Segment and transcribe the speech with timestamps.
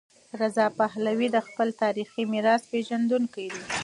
[0.41, 3.61] رضا پهلوي د خپل تاریخي میراث پیژندونکی دی.